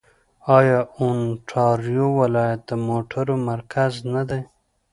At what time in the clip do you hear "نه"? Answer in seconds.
4.13-4.23